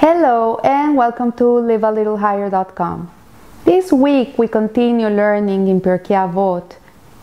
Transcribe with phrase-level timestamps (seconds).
[0.00, 3.10] Hello and welcome to livealittlehigher.com.
[3.64, 6.76] This week we continue learning in Pirkei Avot,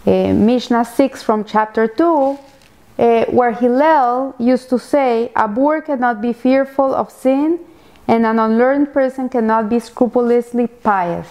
[0.05, 6.21] uh, Mishnah 6 from chapter 2, uh, where Hillel used to say, A boor cannot
[6.21, 7.59] be fearful of sin
[8.09, 11.29] and an unlearned person cannot be scrupulously pious.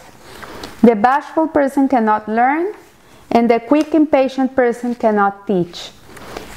[0.80, 2.72] The bashful person cannot learn
[3.30, 5.90] and the quick impatient person cannot teach.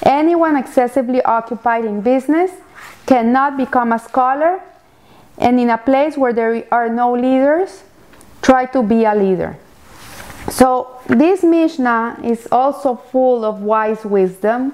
[0.03, 2.51] Anyone excessively occupied in business
[3.05, 4.61] cannot become a scholar
[5.37, 7.83] and in a place where there are no leaders,
[8.41, 9.57] try to be a leader.
[10.49, 14.73] So, this Mishnah is also full of wise wisdom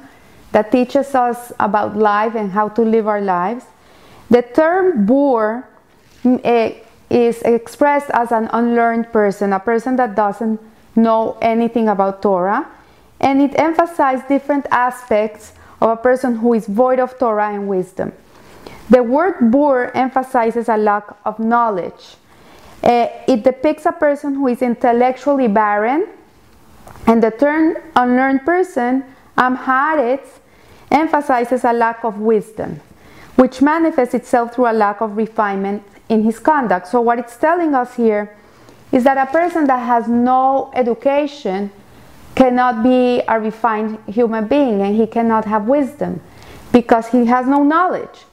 [0.52, 3.66] that teaches us about life and how to live our lives.
[4.30, 5.68] The term boor
[6.24, 6.70] uh,
[7.10, 10.60] is expressed as an unlearned person, a person that doesn't
[10.96, 12.68] know anything about Torah,
[13.20, 18.14] and it emphasizes different aspects of a person who is void of Torah and wisdom.
[18.94, 22.16] The word boor emphasizes a lack of knowledge.
[22.84, 26.10] Uh, it depicts a person who is intellectually barren,
[27.08, 29.04] and the term unlearned person,
[29.36, 30.28] amharetz,
[30.92, 32.82] emphasizes a lack of wisdom,
[33.36, 36.88] which manifests itself through a lack of refinement in his conduct.
[36.88, 38.38] So, what it's telling us here
[38.92, 41.72] is that a person that has no education
[42.36, 46.22] cannot be a refined human being and he cannot have wisdom
[46.72, 48.26] because he has no knowledge.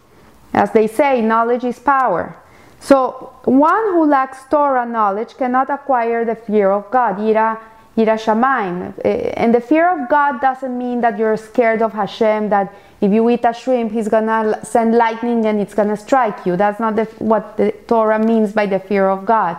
[0.52, 2.36] As they say, knowledge is power.
[2.80, 7.58] So, one who lacks Torah knowledge cannot acquire the fear of God, yira,
[7.96, 8.98] yira shamayim.
[9.04, 13.12] Eh, and the fear of God doesn't mean that you're scared of Hashem, that if
[13.12, 16.56] you eat a shrimp, He's gonna send lightning and it's gonna strike you.
[16.56, 19.58] That's not the, what the Torah means by the fear of God.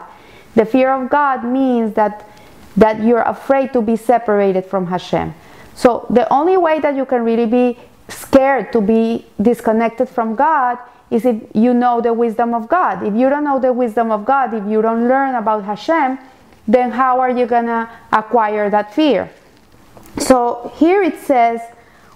[0.56, 2.28] The fear of God means that,
[2.75, 5.34] that you're afraid to be separated from Hashem.
[5.75, 7.78] So, the only way that you can really be
[8.12, 10.78] scared to be disconnected from God
[11.09, 13.03] is if you know the wisdom of God.
[13.03, 16.18] If you don't know the wisdom of God, if you don't learn about Hashem,
[16.68, 19.30] then how are you to acquire that fear?
[20.18, 21.62] So here it says,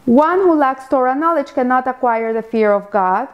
[0.06, 3.28] one who lacks Torah knowledge cannot acquire the fear of God.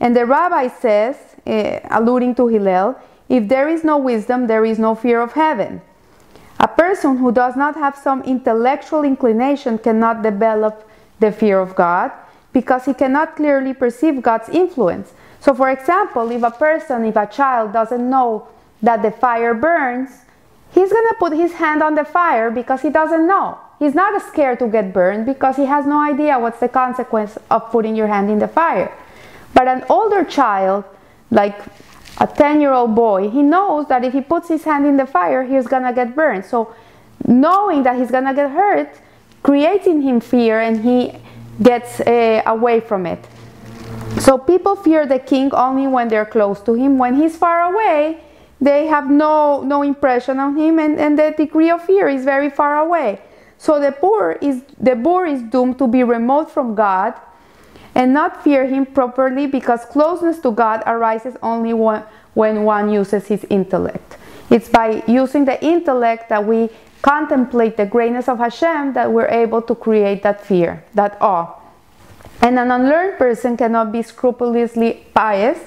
[0.00, 1.16] And the rabbi says,
[1.46, 2.96] uh, alluding to Hillel,
[3.28, 5.82] if there is no wisdom, there is no fear of heaven.
[6.60, 10.88] A person who does not have some intellectual inclination cannot develop
[11.22, 12.12] the fear of God
[12.52, 15.14] because he cannot clearly perceive God's influence.
[15.40, 18.48] So, for example, if a person, if a child doesn't know
[18.82, 20.10] that the fire burns,
[20.72, 23.58] he's going to put his hand on the fire because he doesn't know.
[23.78, 27.70] He's not scared to get burned because he has no idea what's the consequence of
[27.72, 28.92] putting your hand in the fire.
[29.54, 30.84] But an older child,
[31.30, 31.58] like
[32.18, 35.06] a 10 year old boy, he knows that if he puts his hand in the
[35.06, 36.44] fire, he's going to get burned.
[36.44, 36.74] So,
[37.26, 39.00] knowing that he's going to get hurt,
[39.42, 41.12] creating him fear and he
[41.62, 43.24] gets uh, away from it.
[44.18, 46.98] So people fear the king only when they're close to him.
[46.98, 48.20] When he's far away,
[48.60, 52.48] they have no, no impression on him and, and the degree of fear is very
[52.48, 53.20] far away.
[53.58, 57.14] So the poor is the boor is doomed to be remote from God
[57.94, 62.02] and not fear him properly because closeness to God arises only when,
[62.34, 64.16] when one uses his intellect.
[64.50, 66.70] It's by using the intellect that we
[67.02, 71.60] contemplate the greatness of Hashem that we're able to create that fear, that awe.
[72.40, 75.58] And an unlearned person cannot be scrupulously pious.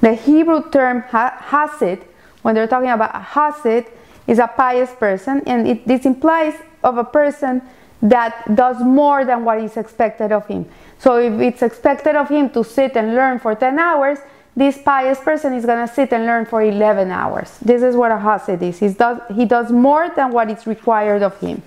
[0.00, 2.02] The Hebrew term hasid,
[2.42, 3.86] when they're talking about a hasid,
[4.26, 6.54] is a pious person, and it, this implies
[6.84, 7.62] of a person
[8.02, 10.66] that does more than what is expected of him.
[10.98, 14.18] So if it's expected of him to sit and learn for 10 hours,
[14.58, 17.58] this pious person is going to sit and learn for 11 hours.
[17.62, 18.80] This is what a hasid is.
[18.80, 21.62] He does, he does more than what is required of him.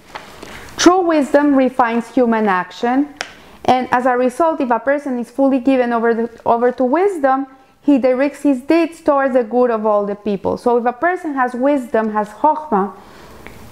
[0.76, 3.14] True wisdom refines human action,
[3.64, 7.48] and as a result, if a person is fully given over, the, over to wisdom,
[7.82, 10.58] he directs his deeds towards the good of all the people.
[10.58, 12.94] So if a person has wisdom, has chokhmah,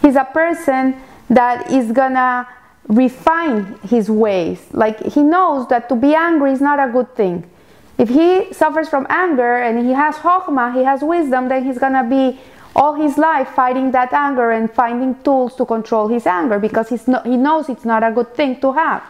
[0.01, 0.95] he's a person
[1.29, 2.47] that is gonna
[2.87, 4.65] refine his ways.
[4.71, 7.49] Like he knows that to be angry is not a good thing.
[7.99, 12.07] If he suffers from anger and he has chokhmah, he has wisdom, then he's gonna
[12.07, 12.39] be
[12.73, 17.09] all his life fighting that anger and finding tools to control his anger because he's
[17.09, 19.03] no, he knows it's not a good thing to have.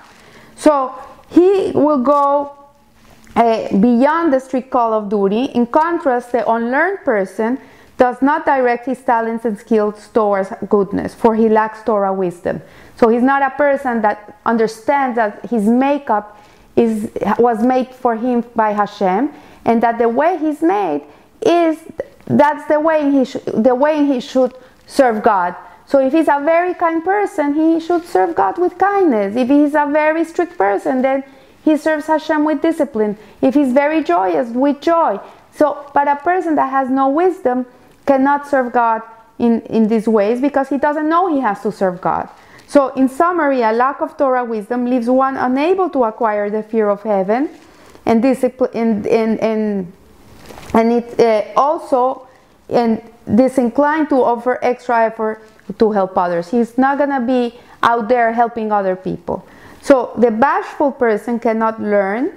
[0.56, 0.96] So
[1.30, 2.58] he will go
[3.36, 5.46] uh, beyond the strict call of duty.
[5.46, 7.60] In contrast, the unlearned person
[7.98, 12.60] does not direct his talents and skills towards goodness, for he lacks Torah wisdom.
[12.96, 16.42] So he's not a person that understands that his makeup
[16.80, 19.31] is was made for him by Hashem,
[19.66, 21.02] and that the way he's made
[21.42, 21.78] is
[22.26, 24.54] that's the way he sh- the way he should
[24.88, 25.56] serve God.
[25.86, 29.36] So if he's a very kind person, he should serve God with kindness.
[29.36, 31.24] If he's a very strict person, then
[31.66, 33.18] he serves Hashem with discipline.
[33.42, 35.20] If he's very joyous, with joy.
[35.52, 37.66] So, but a person that has no wisdom
[38.06, 39.02] cannot serve God
[39.40, 42.30] in, in these ways because he doesn't know he has to serve God.
[42.69, 46.88] So, in summary, a lack of Torah wisdom leaves one unable to acquire the fear
[46.88, 47.50] of heaven
[48.06, 48.69] and discipline,
[49.07, 49.07] and,
[49.39, 49.92] and,
[50.75, 52.27] and, it uh, also
[52.69, 55.42] and disinclined to offer extra effort
[55.80, 56.51] to help others.
[56.51, 59.44] He's not gonna be out there helping other people.
[59.81, 62.33] So the bashful person cannot learn,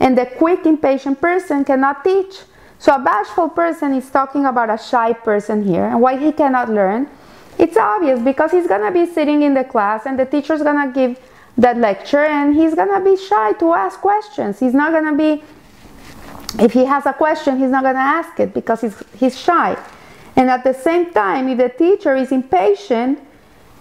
[0.00, 2.40] and the quick, impatient person cannot teach.
[2.78, 6.70] So a bashful person is talking about a shy person here, and why he cannot
[6.70, 7.10] learn
[7.58, 11.18] it's obvious because he's gonna be sitting in the class and the teacher's gonna give
[11.56, 14.60] that lecture and he's gonna be shy to ask questions.
[14.60, 15.42] He's not gonna be,
[16.58, 19.76] if he has a question, he's not gonna ask it because he's, he's shy.
[20.36, 23.20] And at the same time, if the teacher is impatient,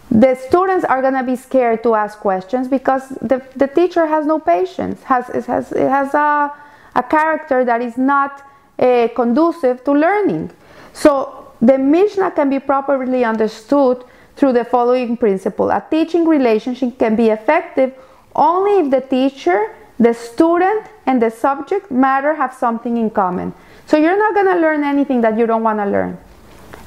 [0.10, 4.40] the students are gonna be scared to ask questions because the, the teacher has no
[4.40, 6.54] patience, has, it has, it has a,
[6.96, 8.42] a character that is not
[8.80, 10.52] uh, conducive to learning.
[10.94, 14.04] So the Mishnah can be properly understood
[14.36, 15.72] through the following principle.
[15.72, 17.94] A teaching relationship can be effective
[18.36, 23.54] only if the teacher, the student, and the subject matter have something in common.
[23.88, 26.20] So you're not going to learn anything that you don't want to learn.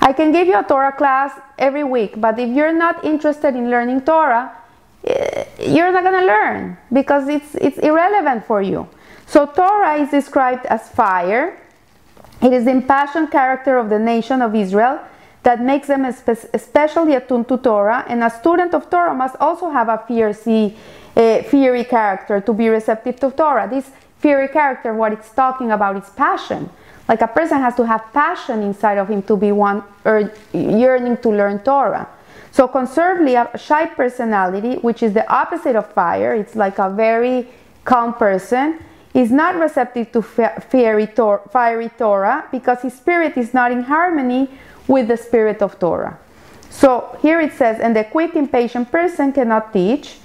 [0.01, 3.71] I can give you a Torah class every week, but if you're not interested in
[3.71, 4.53] learning Torah,
[5.05, 8.89] eh, you're not going to learn because it's, it's irrelevant for you.
[9.27, 11.61] So Torah is described as fire,
[12.43, 15.01] it is the impassioned character of the nation of Israel
[15.43, 19.89] that makes them especially attuned to Torah, and a student of Torah must also have
[19.89, 20.75] a fiercey,
[21.17, 23.69] uh, fiery character to be receptive to Torah.
[23.69, 26.69] This fiery character, what it's talking about is passion.
[27.09, 31.17] Like a person has to have passion inside of him to be one or yearning
[31.19, 32.07] to learn Torah.
[32.51, 37.49] So conservatively, a shy personality, which is the opposite of fire, it's like a very
[37.85, 38.81] calm person,
[39.19, 44.49] is not receptive to fiery, tor- fiery Torah because his spirit is not in harmony
[44.87, 46.17] with the spirit of Torah.
[46.71, 50.19] So here it says, and the quick, impatient person cannot teach.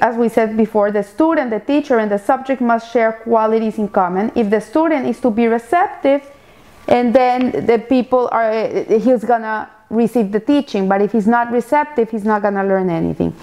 [0.00, 3.88] As we said before, the student, the teacher, and the subject must share qualities in
[3.88, 4.32] common.
[4.34, 6.22] If the student is to be receptive,
[6.88, 10.88] and then the people are, eh, he's gonna receive the teaching.
[10.88, 13.34] But if he's not receptive, he's not gonna learn anything.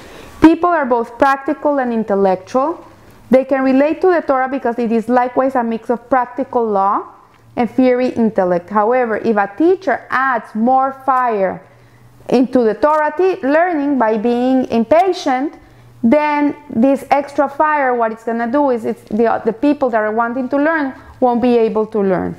[0.41, 2.83] People are both practical and intellectual.
[3.31, 7.07] They can relate to the Torah because it is likewise a mix of practical law
[7.55, 8.69] and fiery intellect.
[8.69, 11.65] However, if a teacher adds more fire
[12.29, 15.55] into the Torah learning by being impatient,
[16.03, 20.01] then this extra fire, what it's going to do is it's the, the people that
[20.01, 22.35] are wanting to learn won't be able to learn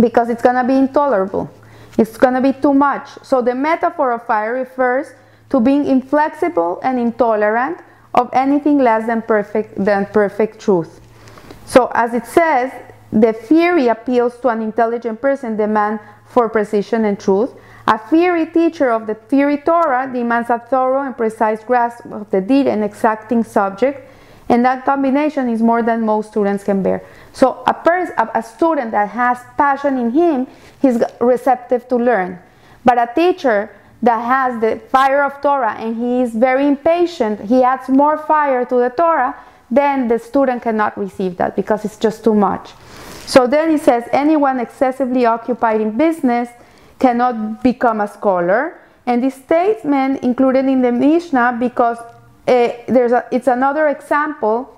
[0.00, 1.50] because it's going to be intolerable.
[1.98, 3.08] It's going to be too much.
[3.22, 5.08] So the metaphor of fire refers
[5.50, 7.78] to being inflexible and intolerant
[8.16, 11.00] of anything less than perfect than perfect truth.
[11.66, 12.72] So as it says,
[13.12, 17.54] the theory appeals to an intelligent person demand for precision and truth.
[17.86, 22.40] A theory teacher of the theory Torah demands a thorough and precise grasp of the
[22.40, 24.10] deed and exacting subject,
[24.48, 27.04] and that combination is more than most students can bear.
[27.32, 30.48] So a person, a student that has passion in him,
[30.82, 32.40] he's receptive to learn.
[32.84, 33.70] But a teacher
[34.06, 38.64] that has the fire of Torah and he is very impatient, he adds more fire
[38.64, 39.34] to the Torah,
[39.68, 42.70] then the student cannot receive that because it's just too much.
[43.26, 46.48] So then he says anyone excessively occupied in business
[47.00, 48.80] cannot become a scholar.
[49.06, 54.72] And this statement included in the Mishnah because uh, there's a, it's another example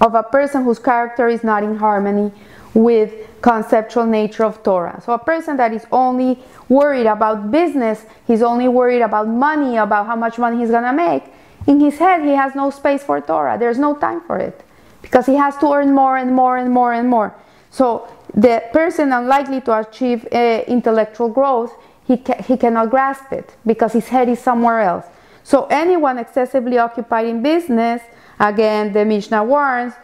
[0.00, 2.32] of a person whose character is not in harmony
[2.72, 5.00] with conceptual nature of Torah.
[5.04, 6.38] So a person that is only
[6.68, 11.24] worried about business, he's only worried about money, about how much money he's gonna make.
[11.66, 13.56] In his head, he has no space for Torah.
[13.58, 14.62] There's no time for it
[15.02, 17.34] because he has to earn more and more and more and more.
[17.70, 21.74] So the person unlikely to achieve uh, intellectual growth,
[22.06, 25.06] he, ca- he cannot grasp it because his head is somewhere else.
[25.42, 28.02] So anyone excessively occupied in business,
[28.38, 29.94] again, the Mishnah warns,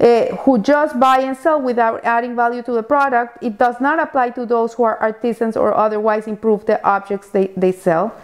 [0.00, 4.00] uh, who just buy and sell without adding value to the product, it does not
[4.00, 8.14] apply to those who are artisans or otherwise improve the objects they, they sell.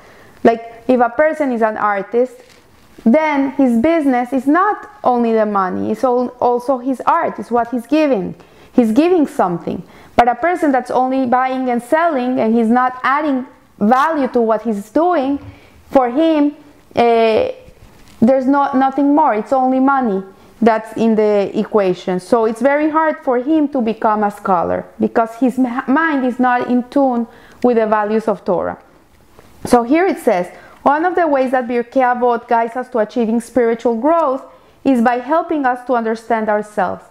[0.43, 2.37] Like if a person is an artist,
[3.05, 7.87] then his business is not only the money, it's also his art, it's what he's
[7.87, 8.35] giving.
[8.73, 9.83] He's giving something.
[10.17, 13.47] But a person that's only buying and selling and he's not adding
[13.79, 15.39] value to what he's doing,
[15.91, 16.57] for him,
[16.95, 17.51] uh,
[18.23, 20.23] there's no, nothing more, it's only money
[20.61, 22.19] that's in the equation.
[22.21, 26.69] So it's very hard for him to become a scholar because his mind is not
[26.69, 27.27] in tune
[27.63, 28.79] with the values of Torah.
[29.65, 30.49] So here it says,
[30.83, 34.45] one of the ways that Pirkei Avot guides us to achieving spiritual growth
[34.85, 37.05] is by helping us to understand ourselves.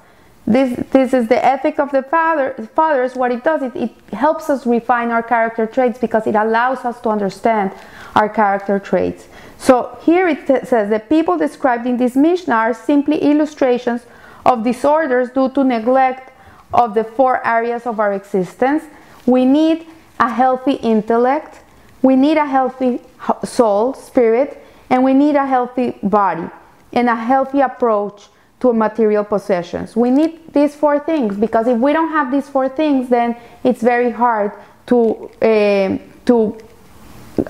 [0.48, 3.16] This, this is the ethic of the father, fathers.
[3.16, 7.02] What it does, it, it helps us refine our character traits because it allows us
[7.02, 7.72] to understand
[8.14, 9.28] our character traits.
[9.58, 14.06] So here it says the people described in this Mishnah are simply illustrations
[14.46, 16.32] of disorders due to neglect
[16.74, 18.84] of the four areas of our existence.
[19.26, 19.88] We need
[20.20, 21.62] a healthy intellect,
[22.04, 23.02] we need a healthy
[23.44, 26.48] soul, spirit, and we need a healthy body
[26.94, 28.28] and a healthy approach
[28.60, 29.96] to material possessions.
[29.96, 33.82] We need these four things because if we don't have these four things, then it's
[33.82, 34.52] very hard
[34.88, 36.58] to uh, to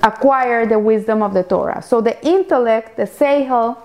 [0.02, 1.80] acquire the wisdom of the Torah.
[1.82, 3.78] So the intellect, the seichel,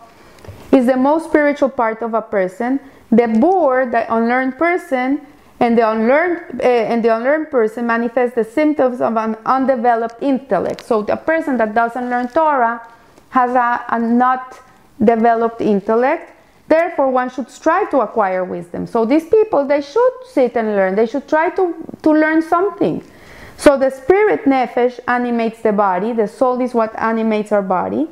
[0.72, 2.80] is the most spiritual part of a person.
[3.12, 5.22] The bur, the unlearned person,
[5.60, 10.84] and the unlearned uh, and the unlearned person manifests the symptoms of an undeveloped intellect.
[10.84, 12.82] So the person that doesn't learn Torah
[13.30, 14.60] has a, a not
[15.04, 16.34] developed intellect.
[16.72, 18.88] Therefore, one should strive to acquire wisdom.
[18.88, 20.96] So these people, they should sit and learn.
[20.96, 23.04] They should try to, to learn something.
[23.58, 26.14] So the spirit nefesh animates the body.
[26.14, 28.08] The soul is what animates our body.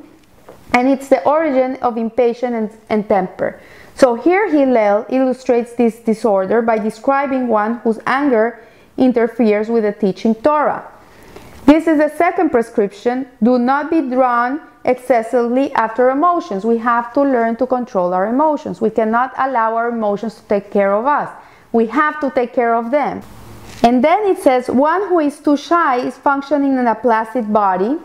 [0.74, 3.58] And it's the origin of impatience and, and temper.
[3.94, 8.62] So here Hillel illustrates this disorder by describing one whose anger
[8.98, 10.86] interferes with the teaching Torah.
[11.64, 13.26] This is the second prescription.
[13.42, 16.64] Do not be drawn excessively after emotions.
[16.64, 18.80] We have to learn to control our emotions.
[18.80, 21.30] We cannot allow our emotions to take care of us.
[21.72, 23.22] We have to take care of them.
[23.82, 27.98] And then it says, one who is too shy is functioning in a placid body.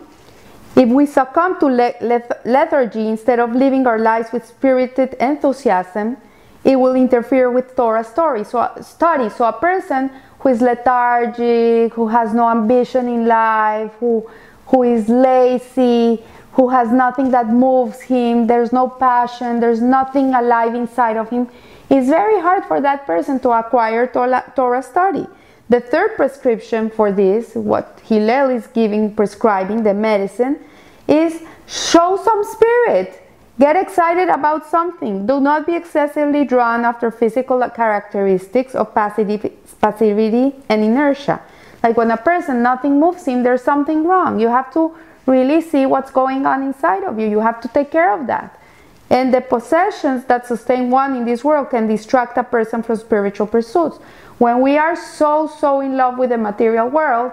[0.74, 6.18] If we succumb to lethargy instead of living our lives with spirited enthusiasm,
[6.64, 8.44] it will interfere with Torah story.
[8.44, 9.30] So, study.
[9.30, 14.28] So a person who is lethargic, who has no ambition in life, who,
[14.66, 20.74] who is lazy, who has nothing that moves him, there's no passion, there's nothing alive
[20.74, 21.48] inside of him,
[21.88, 25.26] it's very hard for that person to acquire Torah study.
[25.68, 30.60] The third prescription for this, what Hillel is giving, prescribing, the medicine,
[31.08, 33.22] is show some spirit.
[33.58, 35.26] Get excited about something.
[35.26, 41.40] Do not be excessively drawn after physical characteristics of passivity and inertia.
[41.86, 44.40] Like when a person, nothing moves him, there's something wrong.
[44.40, 44.92] You have to
[45.24, 47.28] really see what's going on inside of you.
[47.28, 48.60] You have to take care of that.
[49.08, 53.46] And the possessions that sustain one in this world can distract a person from spiritual
[53.46, 53.98] pursuits.
[54.38, 57.30] When we are so, so in love with the material world,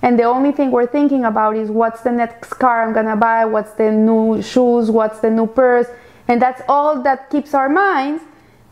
[0.00, 3.44] and the only thing we're thinking about is what's the next car I'm gonna buy,
[3.44, 5.88] what's the new shoes, what's the new purse,
[6.26, 8.22] and that's all that keeps our minds,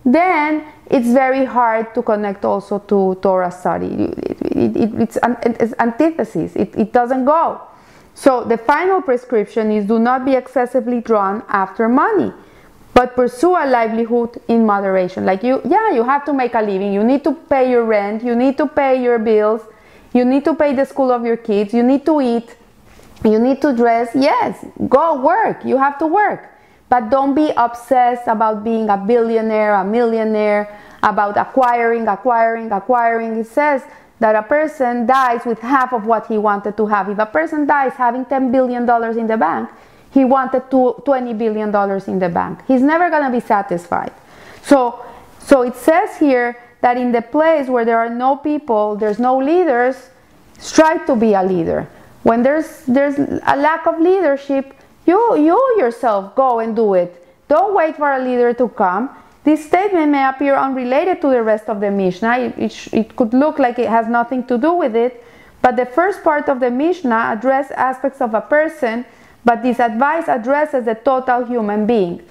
[0.06, 4.27] then it's very hard to connect also to Torah study.
[4.58, 5.18] It, it, it, it's,
[5.60, 7.62] it's antithesis, it doesn't go.
[8.18, 12.32] So the final prescription is do not be excessively drawn after money,
[12.92, 15.24] but pursue a livelihood in moderation.
[15.24, 16.92] Like you, yeah, you have to make a living.
[16.92, 18.24] You need to pay your rent.
[18.24, 19.62] You need to pay your bills.
[20.12, 21.72] You need to pay the school of your kids.
[21.72, 22.56] You need to eat.
[23.24, 24.10] You need to dress.
[24.16, 25.64] Yes, go work.
[25.64, 26.50] You have to work.
[26.88, 33.38] But don't be obsessed about being a billionaire, a millionaire, about acquiring, acquiring, acquiring.
[33.38, 33.84] It says
[34.20, 37.08] that a person dies with half of what he wanted to have.
[37.08, 38.82] If a person dies having $10 billion
[39.18, 39.70] in the bank,
[40.10, 41.68] he wanted $20 billion
[42.08, 42.60] in the bank.
[42.66, 44.12] He's never going to be satisfied.
[44.62, 45.04] So,
[45.38, 49.38] so it says here that in the place where there are no people, there's no
[49.38, 50.10] leaders,
[50.58, 51.88] strive to be a leader.
[52.22, 54.74] When there's, there's a lack of leadership,
[55.06, 57.24] you, you yourself go and do it.
[57.48, 59.10] Don't wait for a leader to come.
[59.44, 62.38] This statement may appear unrelated to the rest of the Mishnah.
[62.38, 65.24] It, it, it, could look like it has nothing to do with it,
[65.62, 69.04] but the first part of the Mishnah addresses aspects of a person,
[69.44, 72.22] but this advice addresses the total human being.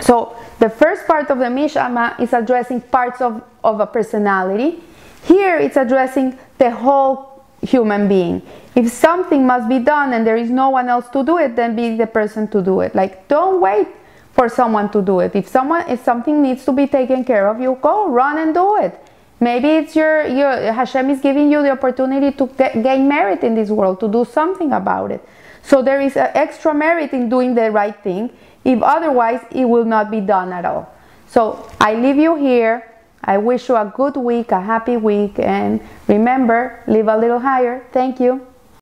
[0.00, 4.82] So the first part of the Mishnah is addressing parts of, of a personality.
[5.24, 8.42] Here it's addressing the whole human being.
[8.74, 11.76] If something must be done and there is no one else to do it, then
[11.76, 12.94] be the person to do it.
[12.94, 13.86] Like don't wait
[14.32, 15.34] for someone to do it.
[15.34, 18.76] If someone if something needs to be taken care of, you go run and do
[18.76, 18.98] it.
[19.40, 23.56] Maybe it's your, your Hashem is giving you the opportunity to get, gain merit in
[23.56, 25.20] this world to do something about it.
[25.64, 28.30] So there is extra merit in doing the right thing.
[28.64, 30.94] If otherwise, it will not be done at all.
[31.26, 32.88] So I leave you here.
[33.24, 37.84] I wish you a good week, a happy week, and remember, live a little higher.
[37.92, 38.46] Thank you.